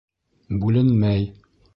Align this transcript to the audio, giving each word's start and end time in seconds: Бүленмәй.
Бүленмәй. 0.63 1.29